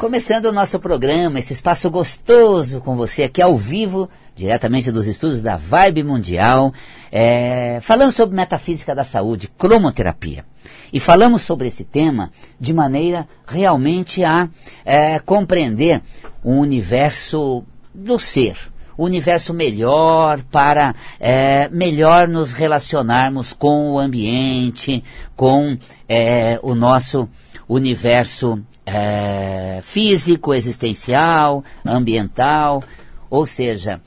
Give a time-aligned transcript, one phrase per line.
[0.00, 5.42] Começando o nosso programa, esse espaço gostoso com você aqui ao vivo, diretamente dos estudos
[5.42, 6.72] da Vibe Mundial,
[7.12, 10.46] é, falando sobre metafísica da saúde, cromoterapia.
[10.90, 14.48] E falamos sobre esse tema de maneira realmente a
[14.86, 16.00] é, compreender
[16.42, 17.62] o universo
[17.94, 18.56] do ser,
[18.96, 25.04] o universo melhor para é, melhor nos relacionarmos com o ambiente,
[25.36, 25.76] com
[26.08, 27.28] é, o nosso
[27.68, 32.82] universo é, físico, existencial, ambiental,
[33.28, 34.00] ou seja,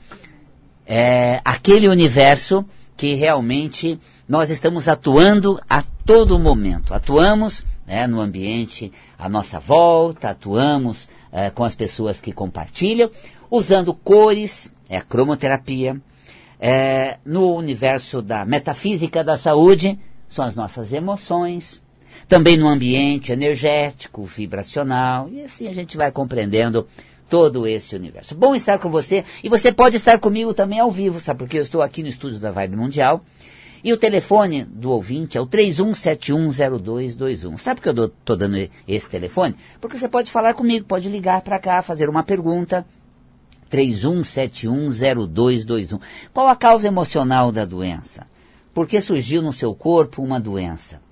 [0.86, 2.64] é, aquele universo
[2.96, 3.98] que realmente
[4.28, 6.94] nós estamos atuando a todo momento.
[6.94, 13.10] Atuamos né, no ambiente à nossa volta, atuamos é, com as pessoas que compartilham,
[13.50, 16.00] usando cores, é a cromoterapia.
[16.60, 19.98] É, no universo da metafísica da saúde,
[20.28, 21.82] são as nossas emoções,
[22.28, 26.86] também no ambiente energético, vibracional, e assim a gente vai compreendendo
[27.28, 28.34] todo esse universo.
[28.34, 31.40] Bom estar com você, e você pode estar comigo também ao vivo, sabe?
[31.40, 33.22] Porque eu estou aqui no estúdio da Vibe Mundial,
[33.84, 37.58] e o telefone do ouvinte é o 31710221.
[37.58, 38.56] Sabe por que eu estou dando
[38.88, 39.54] esse telefone?
[39.78, 42.86] Porque você pode falar comigo, pode ligar para cá, fazer uma pergunta.
[43.70, 46.00] 31710221.
[46.32, 48.26] Qual a causa emocional da doença?
[48.72, 51.02] Por que surgiu no seu corpo uma doença?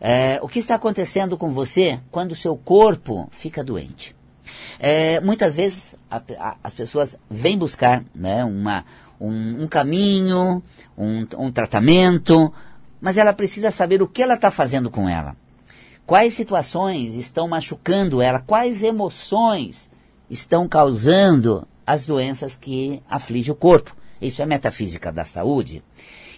[0.00, 4.14] É, o que está acontecendo com você quando o seu corpo fica doente?
[4.78, 8.84] É, muitas vezes a, a, as pessoas vêm buscar né, uma,
[9.20, 10.62] um, um caminho,
[10.96, 12.52] um, um tratamento,
[13.00, 15.36] mas ela precisa saber o que ela está fazendo com ela.
[16.06, 19.88] Quais situações estão machucando ela, quais emoções
[20.28, 23.94] estão causando as doenças que afligem o corpo.
[24.20, 25.82] Isso é metafísica da saúde.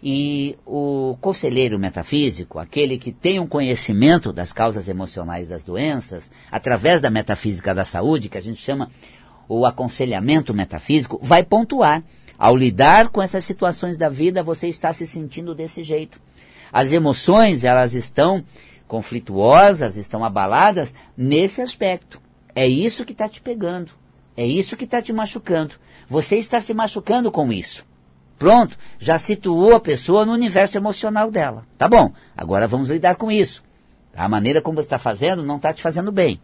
[0.02, 7.00] E o conselheiro metafísico, aquele que tem um conhecimento das causas emocionais das doenças, através
[7.00, 8.88] da metafísica da saúde, que a gente chama
[9.48, 12.02] o aconselhamento metafísico, vai pontuar.
[12.38, 16.20] Ao lidar com essas situações da vida, você está se sentindo desse jeito.
[16.70, 18.44] As emoções, elas estão
[18.86, 22.20] conflituosas, estão abaladas nesse aspecto.
[22.54, 23.90] É isso que está te pegando.
[24.36, 25.76] É isso que está te machucando.
[26.06, 27.86] Você está se machucando com isso.
[28.38, 31.66] Pronto, já situou a pessoa no universo emocional dela.
[31.78, 33.64] Tá bom, agora vamos lidar com isso.
[34.14, 36.40] A maneira como você está fazendo não está te fazendo bem.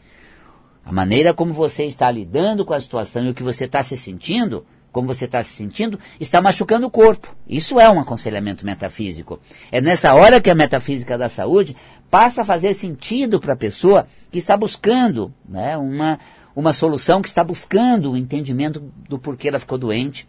[0.85, 3.97] A maneira como você está lidando com a situação e o que você está se
[3.97, 7.35] sentindo, como você está se sentindo, está machucando o corpo.
[7.47, 9.39] Isso é um aconselhamento metafísico.
[9.71, 11.77] É nessa hora que a metafísica da saúde
[12.11, 16.19] passa a fazer sentido para a pessoa que está buscando né, uma,
[16.55, 20.27] uma solução, que está buscando o entendimento do porquê ela ficou doente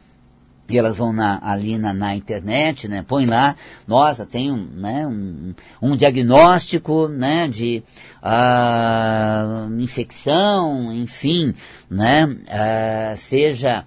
[0.73, 3.55] e elas vão na, ali na, na, internet, né, põe lá,
[3.87, 7.83] nossa, tem um, né, um, um diagnóstico, né, de
[8.23, 11.53] uh, infecção, enfim,
[11.87, 13.85] né, uh, seja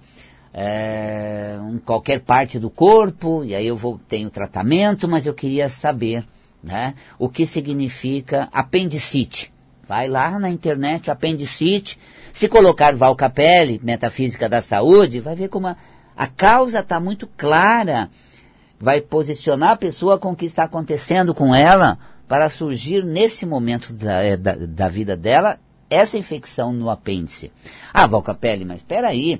[0.53, 5.67] uh, em qualquer parte do corpo, e aí eu vou, tenho tratamento, mas eu queria
[5.67, 6.23] saber,
[6.63, 9.51] né, o que significa apendicite.
[9.85, 11.97] Vai lá na internet, apendicite,
[12.31, 15.77] se colocar Val Capelli, Metafísica da Saúde, vai ver como a
[16.17, 18.09] a causa está muito clara.
[18.79, 21.97] Vai posicionar a pessoa com o que está acontecendo com ela
[22.27, 27.51] para surgir nesse momento da, é, da, da vida dela essa infecção no apêndice.
[27.93, 29.39] Ah, Valcapelli, mas espera aí.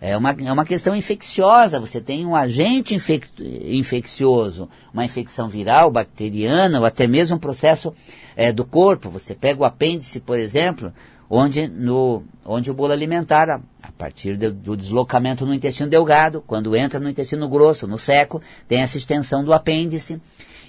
[0.00, 1.80] É uma, é uma questão infecciosa.
[1.80, 3.26] Você tem um agente infec,
[3.64, 7.92] infeccioso, uma infecção viral, bacteriana, ou até mesmo um processo
[8.36, 9.10] é, do corpo.
[9.10, 10.92] Você pega o apêndice, por exemplo,
[11.30, 13.60] onde, no, onde o bolo alimentar, a,
[13.92, 18.80] partir de, do deslocamento no intestino delgado, quando entra no intestino grosso, no seco, tem
[18.80, 20.20] essa extensão do apêndice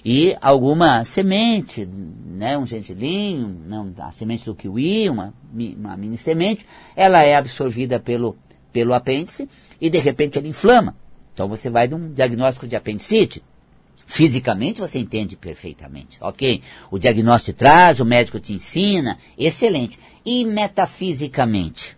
[0.04, 6.66] e alguma semente, né, um gengilinho, não, a semente do kiwi, uma, uma mini semente,
[6.96, 8.36] ela é absorvida pelo,
[8.72, 9.48] pelo apêndice
[9.80, 10.96] e de repente ele inflama.
[11.32, 13.42] Então você vai de um diagnóstico de apendicite.
[14.06, 16.62] Fisicamente você entende perfeitamente, ok?
[16.90, 19.98] O diagnóstico traz, o médico te ensina, excelente.
[20.24, 21.96] E metafisicamente?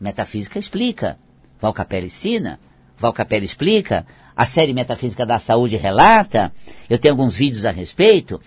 [0.00, 1.18] Metafísica explica.
[1.60, 2.58] Valcapelli ensina.
[2.98, 4.06] Valcapelli explica.
[4.34, 6.52] A série Metafísica da Saúde relata.
[6.88, 8.40] Eu tenho alguns vídeos a respeito.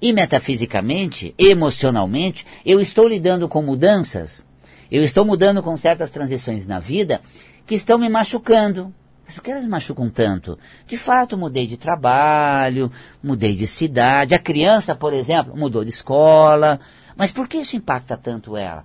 [0.00, 4.44] E metafisicamente, emocionalmente, eu estou lidando com mudanças.
[4.90, 7.20] Eu estou mudando com certas transições na vida
[7.66, 8.92] que estão me machucando.
[9.34, 10.58] Por que elas machucam tanto?
[10.86, 12.90] De fato, mudei de trabalho,
[13.22, 14.34] mudei de cidade.
[14.34, 16.80] A criança, por exemplo, mudou de escola,
[17.16, 18.84] mas por que isso impacta tanto ela?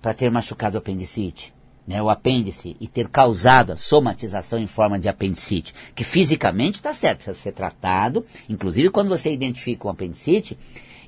[0.00, 1.52] Para ter machucado o apendicite,
[1.86, 6.92] né, o apêndice, e ter causado a somatização em forma de apendicite, que fisicamente está
[6.92, 10.56] certo, precisa ser tratado, inclusive quando você identifica um apendicite,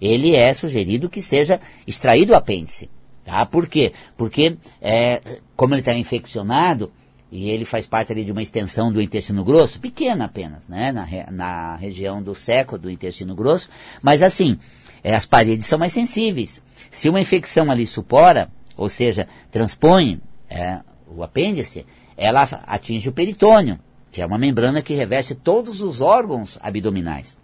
[0.00, 2.90] ele é sugerido que seja extraído o apêndice.
[3.24, 3.44] Tá?
[3.44, 3.92] Por quê?
[4.16, 5.20] Porque, é,
[5.54, 6.90] como ele está infeccionado,
[7.30, 11.06] e ele faz parte ali de uma extensão do intestino grosso, pequena apenas, né, na,
[11.30, 13.68] na região do seco do intestino grosso,
[14.02, 14.58] mas assim,
[15.02, 16.62] é, as paredes são mais sensíveis.
[16.90, 21.86] Se uma infecção ali supora, ou seja, transpõe é, o apêndice,
[22.16, 23.78] ela atinge o peritônio,
[24.10, 27.36] que é uma membrana que reveste todos os órgãos abdominais.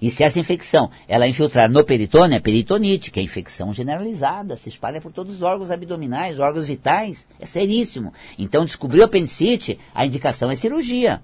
[0.00, 4.68] E se essa infecção ela infiltrar no peritônio, é peritonite, que é infecção generalizada, se
[4.68, 8.12] espalha por todos os órgãos abdominais, órgãos vitais, é seríssimo.
[8.38, 11.20] Então, descobriu apendicite, a indicação é cirurgia.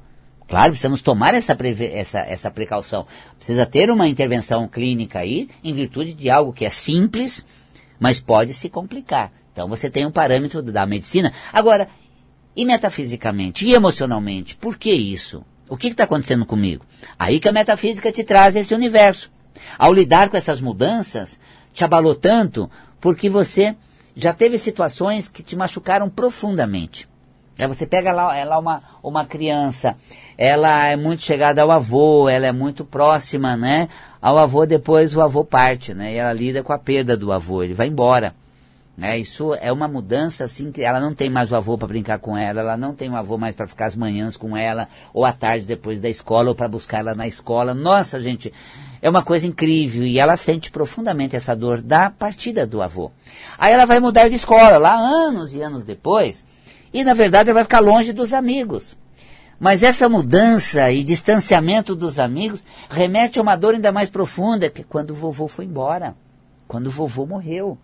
[0.47, 1.57] Claro, precisamos tomar essa,
[1.93, 3.07] essa, essa precaução.
[3.37, 7.45] Precisa ter uma intervenção clínica aí, em virtude de algo que é simples,
[7.99, 9.33] mas pode se complicar.
[9.53, 11.33] Então você tem um parâmetro da medicina.
[11.53, 11.89] Agora,
[12.57, 15.45] e metafisicamente, e emocionalmente, por que isso?
[15.69, 16.85] O que está acontecendo comigo?
[17.19, 19.31] Aí que a metafísica te traz esse universo.
[19.79, 21.39] Ao lidar com essas mudanças,
[21.73, 22.71] te abalou tanto
[23.01, 23.75] porque você
[24.17, 27.09] já teve situações que te machucaram profundamente.
[27.57, 29.97] É, você pega lá, ela uma, uma criança,
[30.37, 33.89] ela é muito chegada ao avô, ela é muito próxima, né?
[34.21, 36.15] Ao avô, depois o avô parte, né?
[36.15, 38.35] E ela lida com a perda do avô, ele vai embora.
[38.97, 39.19] Né?
[39.19, 42.37] Isso é uma mudança assim que ela não tem mais o avô para brincar com
[42.37, 45.33] ela, ela não tem o avô mais para ficar as manhãs com ela, ou à
[45.33, 47.75] tarde depois da escola, ou para buscar ela na escola.
[47.75, 48.53] Nossa, gente,
[49.03, 53.11] é uma coisa incrível e ela sente profundamente essa dor da partida do avô.
[53.59, 56.45] Aí ela vai mudar de escola, lá anos e anos depois,
[56.93, 58.97] e na verdade ela vai ficar longe dos amigos.
[59.59, 64.83] Mas essa mudança e distanciamento dos amigos remete a uma dor ainda mais profunda, que
[64.83, 66.15] é quando o vovô foi embora,
[66.69, 67.77] quando o vovô morreu.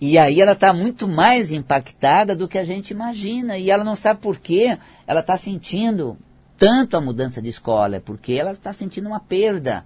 [0.00, 3.56] E aí ela está muito mais impactada do que a gente imagina.
[3.56, 4.76] E ela não sabe por que
[5.06, 6.18] ela está sentindo
[6.58, 9.84] tanto a mudança de escola, é porque ela está sentindo uma perda.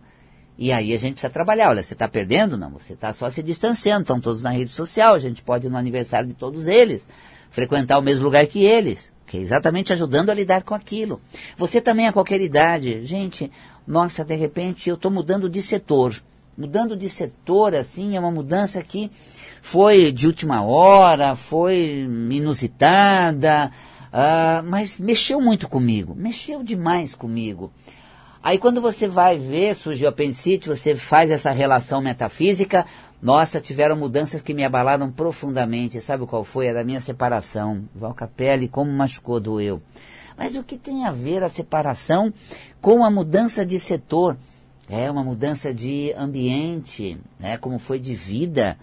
[0.58, 1.70] E aí a gente precisa trabalhar.
[1.70, 2.56] Olha, você está perdendo?
[2.56, 4.02] Não, você está só se distanciando.
[4.02, 7.08] Estão todos na rede social, a gente pode ir no aniversário de todos eles,
[7.50, 11.20] frequentar o mesmo lugar que eles, que é exatamente ajudando a lidar com aquilo.
[11.56, 13.04] Você também a qualquer idade.
[13.06, 13.50] Gente,
[13.86, 16.14] nossa, de repente eu estou mudando de setor.
[16.60, 19.10] Mudando de setor, assim, é uma mudança que
[19.62, 23.72] foi de última hora, foi inusitada,
[24.12, 27.72] uh, mas mexeu muito comigo, mexeu demais comigo.
[28.42, 32.84] Aí quando você vai ver, surgiu a apendicite, você faz essa relação metafísica,
[33.22, 35.98] nossa, tiveram mudanças que me abalaram profundamente.
[36.02, 36.68] Sabe qual foi?
[36.68, 37.84] A da minha separação.
[37.94, 39.80] Val Capelli, como machucou, doeu.
[40.36, 42.30] Mas o que tem a ver a separação
[42.82, 44.36] com a mudança de setor?
[44.92, 47.56] É uma mudança de ambiente, né?
[47.56, 48.76] como foi de vida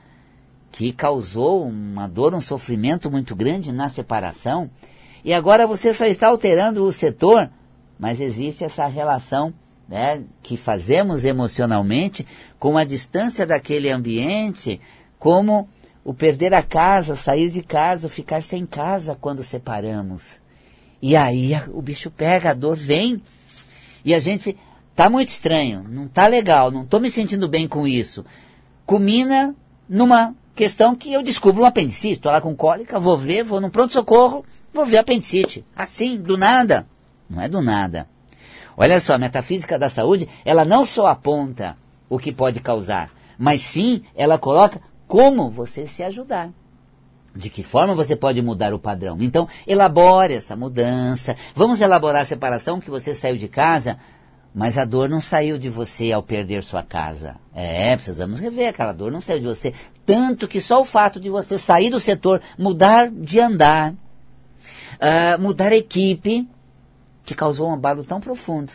[0.71, 4.69] que causou uma dor, um sofrimento muito grande na separação,
[5.21, 7.49] e agora você só está alterando o setor,
[7.99, 9.53] mas existe essa relação
[9.85, 12.25] né, que fazemos emocionalmente
[12.57, 14.79] com a distância daquele ambiente,
[15.19, 15.67] como
[16.05, 20.39] o perder a casa, sair de casa, ficar sem casa quando separamos.
[21.01, 23.21] E aí o bicho pega, a dor vem,
[24.05, 24.57] e a gente
[24.97, 28.25] tá muito estranho, não tá legal, não estou me sentindo bem com isso.
[28.85, 29.55] Culmina
[29.87, 33.69] numa Questão que eu descubro um apendicite, estou lá com cólica, vou ver, vou no
[33.69, 35.63] pronto-socorro, vou ver apendicite.
[35.75, 36.87] Assim, do nada.
[37.29, 38.07] Não é do nada.
[38.75, 41.77] Olha só, a metafísica da saúde, ela não só aponta
[42.09, 46.49] o que pode causar, mas sim ela coloca como você se ajudar.
[47.35, 49.15] De que forma você pode mudar o padrão?
[49.19, 51.35] Então, elabore essa mudança.
[51.53, 53.99] Vamos elaborar a separação que você saiu de casa
[54.57, 57.35] mas a dor não saiu de você ao perder sua casa.
[57.53, 59.71] É, precisamos rever, aquela dor não saiu de você.
[60.03, 65.71] Tanto que só o fato de você sair do setor, mudar de andar, uh, mudar
[65.71, 66.49] a equipe,
[67.23, 68.73] te causou um abalo tão profundo.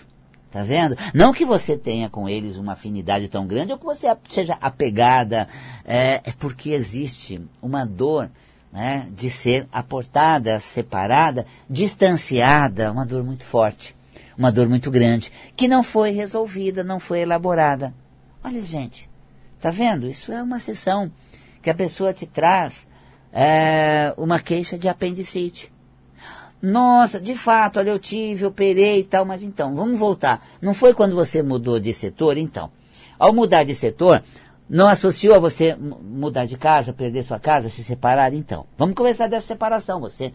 [0.53, 0.97] Tá vendo?
[1.13, 5.49] Não que você tenha com eles uma afinidade tão grande ou que você seja apegada,
[5.85, 8.31] é, é porque existe uma dor
[8.73, 13.97] né, de ser aportada, separada, distanciada, uma dor muito forte
[14.37, 17.95] uma dor muito grande, que não foi resolvida, não foi elaborada.
[18.43, 19.09] Olha, gente,
[19.61, 20.09] tá vendo?
[20.09, 21.11] Isso é uma sessão
[21.61, 22.89] que a pessoa te traz
[23.33, 25.73] é, uma queixa de apendicite.
[26.61, 30.47] Nossa, de fato, olha, eu tive, operei e tal, mas então, vamos voltar.
[30.61, 32.37] Não foi quando você mudou de setor?
[32.37, 32.71] Então,
[33.19, 34.23] ao mudar de setor,
[34.69, 38.33] não associou a você mudar de casa, perder sua casa, se separar?
[38.33, 40.01] Então, vamos começar dessa separação.
[40.01, 40.33] Você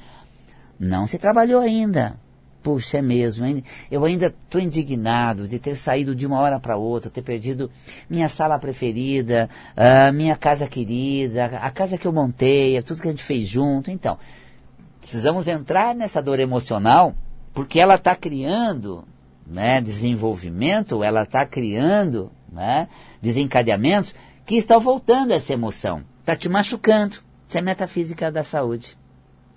[0.77, 2.19] não se trabalhou ainda
[2.67, 3.63] puxa, é mesmo, hein?
[3.89, 7.71] eu ainda estou indignado de ter saído de uma hora para outra, ter perdido
[8.09, 13.11] minha sala preferida, uh, minha casa querida, a casa que eu montei, tudo que a
[13.11, 13.89] gente fez junto.
[13.89, 14.19] Então,
[14.99, 17.15] precisamos entrar nessa dor emocional,
[17.53, 19.05] porque ela está criando
[19.49, 22.89] né, desenvolvimento, ela está criando né,
[23.21, 24.13] desencadeamentos
[24.45, 26.03] que estão voltando essa emoção.
[26.19, 27.15] Está te machucando.
[27.47, 28.97] Isso é metafísica da saúde.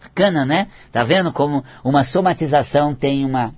[0.00, 0.68] Bacana, né?
[0.90, 3.54] Tá vendo como uma somatização tem uma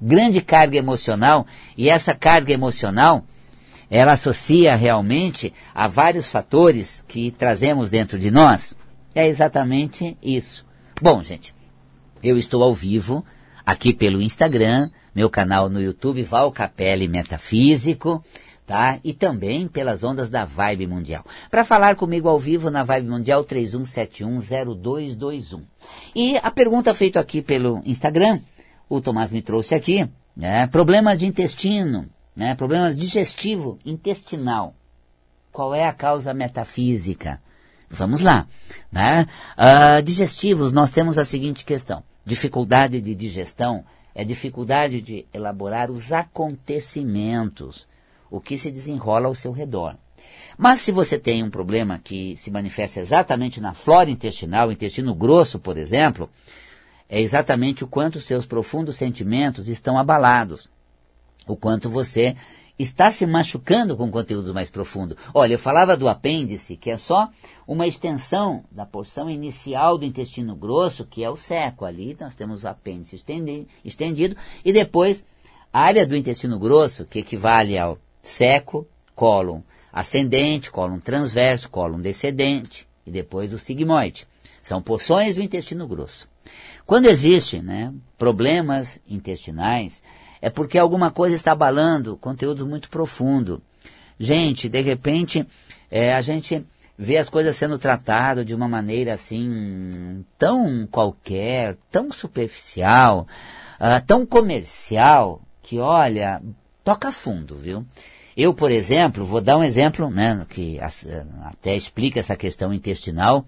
[0.00, 3.24] grande carga emocional e essa carga emocional
[3.90, 8.74] ela associa realmente a vários fatores que trazemos dentro de nós.
[9.14, 10.66] É exatamente isso.
[11.00, 11.54] Bom, gente,
[12.22, 13.24] eu estou ao vivo
[13.64, 18.22] aqui pelo Instagram, meu canal no YouTube Val Capelli Metafísico,
[18.68, 19.00] tá?
[19.02, 21.24] E também pelas ondas da Vibe Mundial.
[21.50, 25.62] Para falar comigo ao vivo na Vibe Mundial 31710221.
[26.14, 28.38] E a pergunta feita aqui pelo Instagram,
[28.88, 30.68] o Tomás me trouxe aqui, né?
[30.68, 32.08] Problemas de intestino
[32.38, 32.54] né?
[32.54, 34.72] Problema digestivo intestinal.
[35.50, 37.42] Qual é a causa metafísica?
[37.90, 38.46] Vamos lá.
[38.92, 39.26] Né?
[39.58, 42.04] Uh, digestivos, nós temos a seguinte questão.
[42.24, 43.84] Dificuldade de digestão
[44.14, 47.87] é dificuldade de elaborar os acontecimentos,
[48.30, 49.96] o que se desenrola ao seu redor.
[50.56, 55.58] Mas se você tem um problema que se manifesta exatamente na flora intestinal, intestino grosso,
[55.58, 56.28] por exemplo,
[57.08, 60.68] é exatamente o quanto seus profundos sentimentos estão abalados
[61.48, 62.36] o quanto você
[62.78, 65.16] está se machucando com conteúdo mais profundo.
[65.34, 67.28] Olha, eu falava do apêndice, que é só
[67.66, 71.84] uma extensão da porção inicial do intestino grosso, que é o seco.
[71.84, 73.16] Ali nós temos o apêndice
[73.84, 75.24] estendido, e depois
[75.72, 82.86] a área do intestino grosso, que equivale ao seco, cólon ascendente, cólon transverso, cólon descendente,
[83.06, 84.26] e depois o sigmoide.
[84.62, 86.28] São porções do intestino grosso.
[86.86, 90.02] Quando existem né, problemas intestinais,
[90.40, 93.60] é porque alguma coisa está abalando conteúdo muito profundo.
[94.18, 95.46] Gente, de repente,
[95.90, 96.64] é, a gente
[96.96, 103.26] vê as coisas sendo tratadas de uma maneira assim, tão qualquer, tão superficial,
[103.80, 106.42] uh, tão comercial, que olha,
[106.88, 107.84] toca fundo, viu?
[108.34, 110.80] Eu, por exemplo, vou dar um exemplo, né, que
[111.42, 113.44] até explica essa questão intestinal.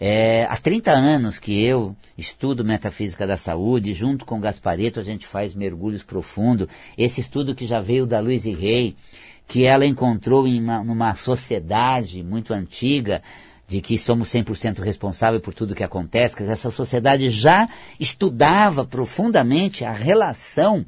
[0.00, 5.26] É, há 30 anos que eu estudo metafísica da saúde, junto com Gaspareto a gente
[5.26, 6.66] faz mergulhos profundos.
[6.96, 8.96] Esse estudo que já veio da Louise Rey,
[9.46, 13.20] que ela encontrou em uma, numa sociedade muito antiga,
[13.66, 17.68] de que somos 100% responsáveis por tudo que acontece, que essa sociedade já
[18.00, 20.86] estudava profundamente a relação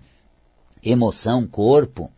[0.82, 2.10] emoção-corpo,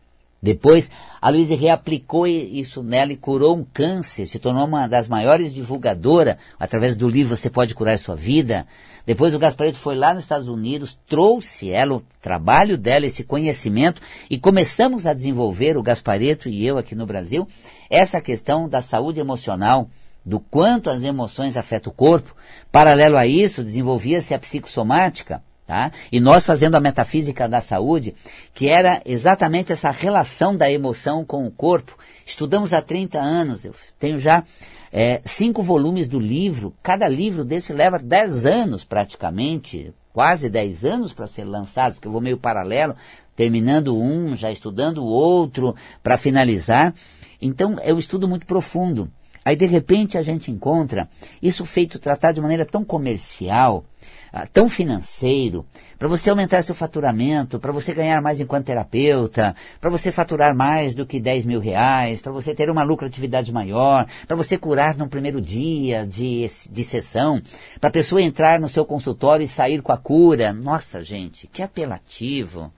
[0.43, 0.91] depois,
[1.21, 6.37] a Luísa reaplicou isso nela e curou um câncer, se tornou uma das maiores divulgadoras.
[6.59, 8.67] Através do livro Você Pode Curar Sua Vida.
[9.07, 14.03] Depois o Gaspareto foi lá nos Estados Unidos, trouxe ela, o trabalho dela, esse conhecimento,
[14.29, 17.47] e começamos a desenvolver, o Gaspareto e eu aqui no Brasil,
[17.91, 19.89] essa questão da saúde emocional,
[20.25, 22.35] do quanto as emoções afetam o corpo.
[22.71, 25.43] Paralelo a isso, desenvolvia-se a psicossomática,
[25.73, 25.91] Tá?
[26.13, 28.15] E nós fazendo a metafísica da saúde,
[28.53, 33.75] que era exatamente essa relação da emoção com o corpo, estudamos há 30 anos, eu
[33.99, 34.45] tenho já
[34.93, 41.15] é, cinco volumes do livro, cada livro desse leva 10 anos praticamente, quase 10 anos
[41.15, 42.95] para ser lançado, que eu vou meio paralelo,
[43.35, 46.93] terminando um, já estudando o outro, para finalizar.
[47.41, 49.11] Então é um estudo muito profundo.
[49.45, 51.09] Aí de repente a gente encontra
[51.41, 53.85] isso feito tratado de maneira tão comercial,
[54.33, 55.67] ah, tão financeiro,
[55.99, 60.95] para você aumentar seu faturamento, para você ganhar mais enquanto terapeuta, para você faturar mais
[60.95, 65.09] do que 10 mil reais, para você ter uma lucratividade maior, para você curar no
[65.09, 67.43] primeiro dia de, de sessão,
[67.81, 70.53] para a pessoa entrar no seu consultório e sair com a cura.
[70.53, 72.73] Nossa, gente, que apelativo.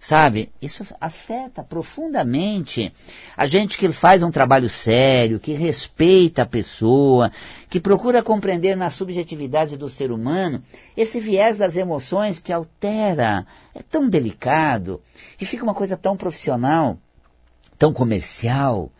[0.00, 0.50] Sabe?
[0.62, 2.90] Isso afeta profundamente
[3.36, 7.30] a gente que faz um trabalho sério, que respeita a pessoa,
[7.68, 10.62] que procura compreender na subjetividade do ser humano
[10.96, 13.46] esse viés das emoções que altera.
[13.74, 15.02] É tão delicado
[15.38, 16.98] e fica uma coisa tão profissional,
[17.78, 18.90] tão comercial.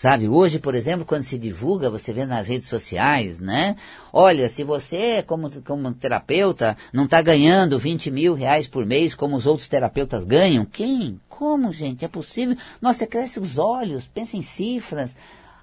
[0.00, 3.74] Sabe, hoje, por exemplo, quando se divulga, você vê nas redes sociais, né?
[4.12, 9.34] Olha, se você, como, como terapeuta, não está ganhando 20 mil reais por mês como
[9.34, 11.20] os outros terapeutas ganham, quem?
[11.28, 12.04] Como, gente?
[12.04, 12.56] É possível?
[12.80, 15.10] Nossa, cresce os olhos, pensa em cifras.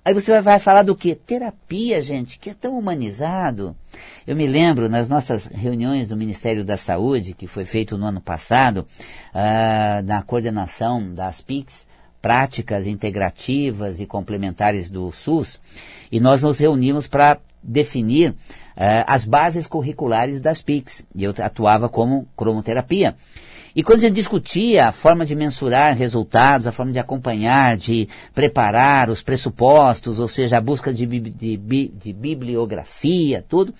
[0.03, 1.15] Aí você vai, vai falar do que?
[1.15, 3.73] Terapia, gente, que é tão humanizado.
[4.27, 8.19] Eu me lembro, nas nossas reuniões do Ministério da Saúde, que foi feito no ano
[8.19, 8.85] passado,
[9.33, 11.87] uh, na coordenação das PICs,
[12.25, 15.59] práticas integrativas e complementares do SUS,
[16.11, 18.35] e nós nos reunimos para definir uh,
[19.05, 23.15] as bases curriculares das PICs, e eu atuava como cromoterapia.
[23.75, 28.09] E quando a gente discutia a forma de mensurar resultados, a forma de acompanhar, de
[28.33, 33.71] preparar os pressupostos, ou seja, a busca de, de, de, de bibliografia, tudo,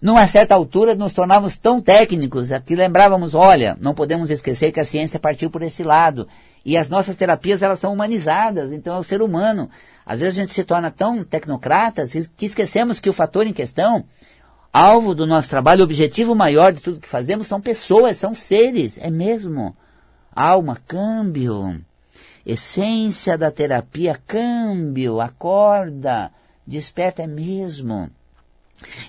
[0.00, 4.84] numa certa altura nos tornávamos tão técnicos que lembrávamos, olha, não podemos esquecer que a
[4.84, 6.28] ciência partiu por esse lado.
[6.64, 9.70] E as nossas terapias, elas são humanizadas, então é o ser humano.
[10.04, 14.04] Às vezes a gente se torna tão tecnocratas que esquecemos que o fator em questão,
[14.72, 19.10] alvo do nosso trabalho, objetivo maior de tudo que fazemos são pessoas, são seres, é
[19.10, 19.74] mesmo.
[20.34, 21.80] Alma, câmbio.
[22.44, 26.30] Essência da terapia, câmbio, acorda,
[26.66, 28.10] desperta, é mesmo.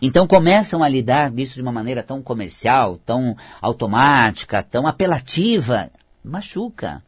[0.01, 5.89] Então começam a lidar disso de uma maneira tão comercial, tão automática, tão apelativa.
[6.23, 7.03] Machuca.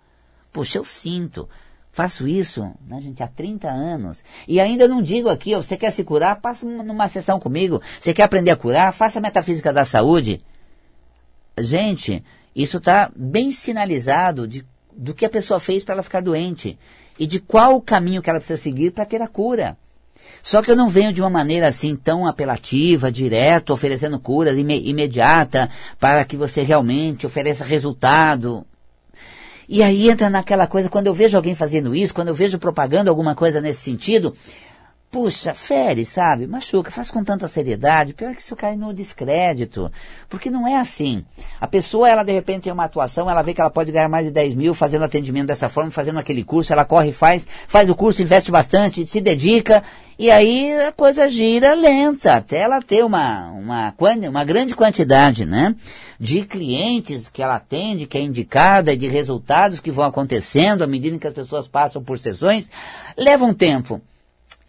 [0.52, 1.48] Poxa, eu sinto.
[1.92, 4.24] Faço isso, né, gente, há 30 anos.
[4.48, 7.82] E ainda não digo aqui, ó, você quer se curar, passa numa sessão comigo.
[8.00, 10.42] Você quer aprender a curar, faça a metafísica da saúde.
[11.58, 12.24] Gente,
[12.56, 16.78] isso está bem sinalizado de, do que a pessoa fez para ela ficar doente.
[17.20, 19.78] E de qual o caminho que ela precisa seguir para ter a cura.
[20.42, 25.70] Só que eu não venho de uma maneira assim tão apelativa, direto, oferecendo cura imediata
[26.00, 28.66] para que você realmente ofereça resultado.
[29.68, 33.12] E aí entra naquela coisa, quando eu vejo alguém fazendo isso, quando eu vejo propaganda
[33.12, 34.36] alguma coisa nesse sentido,
[35.12, 36.46] puxa, fere, sabe?
[36.46, 38.14] Machuca, faz com tanta seriedade.
[38.14, 39.92] Pior que isso cai no descrédito.
[40.30, 41.26] Porque não é assim.
[41.60, 44.28] A pessoa, ela de repente tem uma atuação, ela vê que ela pode ganhar mais
[44.28, 47.90] de 10 mil fazendo atendimento dessa forma, fazendo aquele curso, ela corre e faz, faz
[47.90, 49.84] o curso, investe bastante, se dedica,
[50.18, 53.96] e aí a coisa gira lenta, até ela ter uma, uma,
[54.30, 55.76] uma grande quantidade, né?
[56.20, 60.88] De clientes que ela atende, que é indicada, e de resultados que vão acontecendo à
[60.88, 62.70] medida que as pessoas passam por sessões,
[63.18, 64.02] leva um tempo.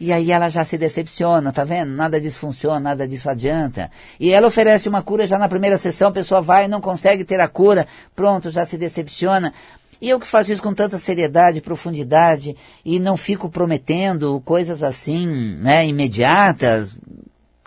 [0.00, 1.90] E aí ela já se decepciona, tá vendo?
[1.90, 3.90] Nada disso funciona, nada disso adianta.
[4.18, 7.22] E ela oferece uma cura já na primeira sessão, a pessoa vai e não consegue
[7.22, 9.52] ter a cura, pronto, já se decepciona.
[10.00, 15.26] E eu que faço isso com tanta seriedade, profundidade, e não fico prometendo coisas assim,
[15.26, 16.96] né, imediatas,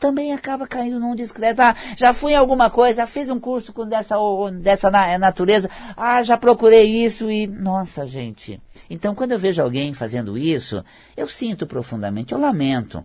[0.04, 1.62] também acaba caindo num discreto.
[1.62, 4.18] Ah, já fui em alguma coisa, fiz um curso com dessa,
[4.60, 7.48] dessa natureza, ah, já procurei isso e.
[7.48, 8.62] Nossa, gente.
[8.90, 10.84] Então, quando eu vejo alguém fazendo isso,
[11.16, 13.02] eu sinto profundamente, eu lamento.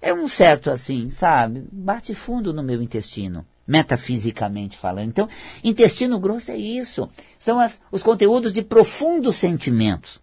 [0.00, 1.62] É um certo assim, sabe?
[1.70, 5.08] Bate fundo no meu intestino metafisicamente falando.
[5.08, 5.28] Então,
[5.62, 7.08] intestino grosso é isso.
[7.38, 10.20] São as, os conteúdos de profundos sentimentos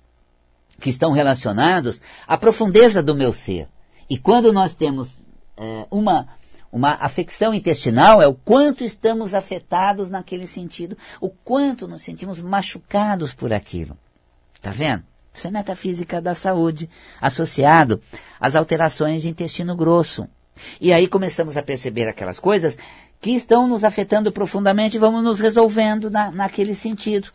[0.80, 3.68] que estão relacionados à profundeza do meu ser.
[4.10, 5.18] E quando nós temos
[5.62, 6.28] é, uma,
[6.72, 13.32] uma afecção intestinal é o quanto estamos afetados naquele sentido, o quanto nos sentimos machucados
[13.32, 13.96] por aquilo.
[14.60, 15.04] Tá vendo?
[15.32, 16.90] Isso é metafísica da saúde,
[17.22, 18.02] associado
[18.40, 20.28] às alterações de intestino grosso.
[20.80, 22.78] E aí começamos a perceber aquelas coisas
[23.20, 27.30] que estão nos afetando profundamente e vamos nos resolvendo na, naquele sentido.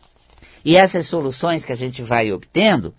[0.65, 2.93] E essas soluções que a gente vai obtendo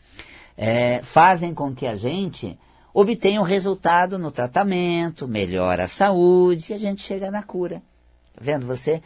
[0.58, 2.58] é, fazem com que a gente
[3.00, 7.76] obtém um resultado no tratamento, melhora a saúde e a gente chega na cura.
[8.34, 8.66] Tá vendo?
[8.66, 9.04] Você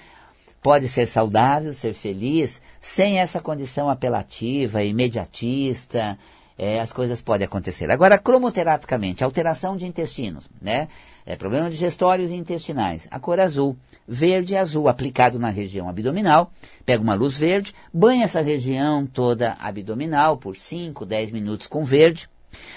[0.63, 6.17] pode ser saudável, ser feliz, sem essa condição apelativa, imediatista,
[6.57, 7.91] é, as coisas podem acontecer.
[7.91, 10.87] Agora, cromoterapicamente, alteração de intestinos, né?
[11.25, 13.09] É, problema digestórios e intestinais.
[13.11, 13.75] A cor azul,
[14.07, 16.53] verde e azul, aplicado na região abdominal.
[16.85, 22.30] Pega uma luz verde, banha essa região toda abdominal por 5, 10 minutos com verde.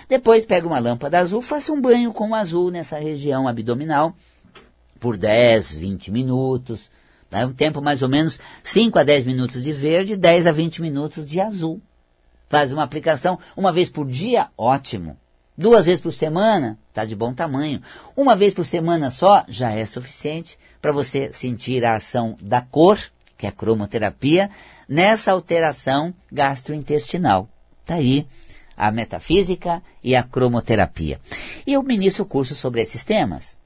[0.08, 4.14] Depois pega uma lâmpada azul, faça um banho com azul nessa região abdominal
[5.00, 6.90] por 10, 20 minutos.
[7.28, 7.44] Tá?
[7.44, 11.26] Um tempo mais ou menos 5 a 10 minutos de verde, 10 a 20 minutos
[11.26, 11.80] de azul.
[12.48, 15.16] Faz uma aplicação uma vez por dia, ótimo.
[15.56, 17.80] Duas vezes por semana, está de bom tamanho.
[18.16, 22.98] Uma vez por semana só, já é suficiente para você sentir a ação da cor,
[23.38, 24.50] que é a cromoterapia,
[24.88, 27.48] nessa alteração gastrointestinal.
[27.82, 28.26] Está aí
[28.76, 31.20] a metafísica e a cromoterapia.
[31.66, 33.56] E eu ministro curso sobre esses temas.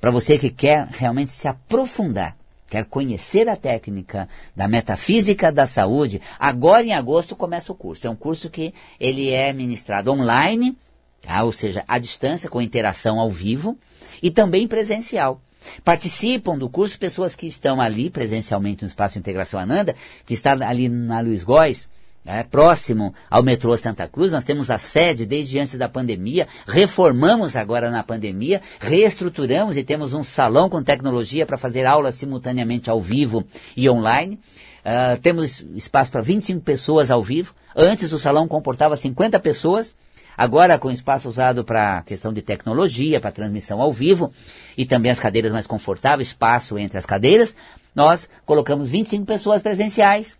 [0.00, 2.36] Para você que quer realmente se aprofundar,
[2.68, 8.06] quer conhecer a técnica da metafísica da saúde, agora em agosto começa o curso.
[8.06, 10.76] É um curso que ele é ministrado online,
[11.20, 11.42] tá?
[11.42, 13.76] ou seja, à distância, com interação ao vivo,
[14.22, 15.40] e também presencial.
[15.84, 20.88] Participam do curso pessoas que estão ali presencialmente no Espaço Integração Ananda, que está ali
[20.88, 21.88] na Luiz Góes,
[22.28, 24.30] é, próximo ao metrô Santa Cruz.
[24.30, 30.12] Nós temos a sede desde antes da pandemia, reformamos agora na pandemia, reestruturamos e temos
[30.12, 34.38] um salão com tecnologia para fazer aulas simultaneamente ao vivo e online.
[34.84, 37.54] Uh, temos espaço para 25 pessoas ao vivo.
[37.74, 39.96] Antes o salão comportava 50 pessoas.
[40.36, 44.30] Agora, com espaço usado para questão de tecnologia, para transmissão ao vivo,
[44.76, 47.56] e também as cadeiras mais confortáveis, espaço entre as cadeiras,
[47.92, 50.36] nós colocamos 25 pessoas presenciais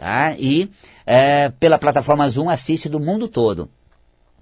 [0.00, 0.34] Tá?
[0.38, 0.70] E
[1.04, 3.68] é, pela plataforma Zoom assiste do mundo todo.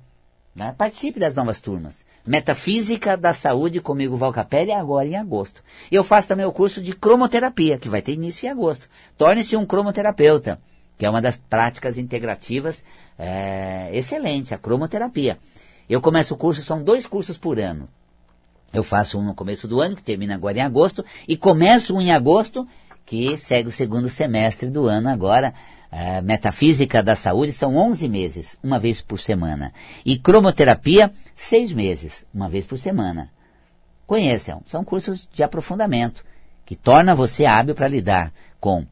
[0.55, 0.73] Né?
[0.77, 2.05] Participe das novas turmas.
[2.27, 5.65] Metafísica da Saúde comigo, Valcapelli, agora em agosto.
[5.91, 8.87] Eu faço também o curso de cromoterapia, que vai ter início em agosto.
[9.17, 10.61] Torne-se um cromoterapeuta
[11.01, 12.85] que é uma das práticas integrativas
[13.19, 15.39] é, excelente, a cromoterapia.
[15.89, 17.89] Eu começo o curso, são dois cursos por ano.
[18.71, 22.03] Eu faço um no começo do ano, que termina agora em agosto, e começo um
[22.03, 22.69] em agosto,
[23.07, 25.55] que segue o segundo semestre do ano agora.
[25.91, 29.73] É, Metafísica da Saúde são 11 meses, uma vez por semana.
[30.05, 33.31] E cromoterapia, seis meses, uma vez por semana.
[34.07, 36.23] Conheçam, são cursos de aprofundamento,
[36.67, 38.85] que torna você hábil para lidar com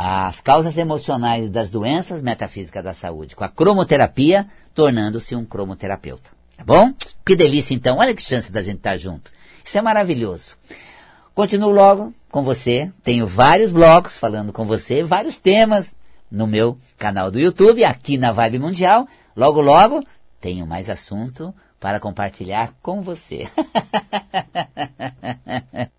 [0.00, 6.30] as causas emocionais das doenças metafísicas da saúde, com a cromoterapia, tornando-se um cromoterapeuta.
[6.56, 6.94] Tá bom?
[7.26, 9.32] Que delícia então, olha que chance da gente estar junto.
[9.64, 10.56] Isso é maravilhoso.
[11.34, 15.96] Continuo logo com você, tenho vários blogs falando com você, vários temas
[16.30, 19.08] no meu canal do YouTube, aqui na Vibe Mundial.
[19.34, 20.00] Logo, logo,
[20.40, 23.48] tenho mais assunto para compartilhar com você.